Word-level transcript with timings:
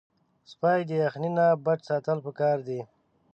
سپي 0.51 0.79
د 0.87 0.91
یخنۍ 1.03 1.29
نه 1.37 1.45
بچ 1.65 1.79
ساتل 1.89 2.17
پکار 2.25 2.57
دي. 2.67 2.81